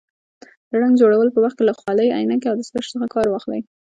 د 0.69 0.71
رنګ 0.81 0.93
جوړولو 1.01 1.33
په 1.35 1.39
وخت 1.43 1.55
کې 1.57 1.67
له 1.69 1.73
خولۍ، 1.79 2.07
عینکې 2.11 2.47
او 2.49 2.57
دستکشو 2.57 2.93
څخه 2.95 3.07
کار 3.15 3.27
واخلئ. 3.29 3.61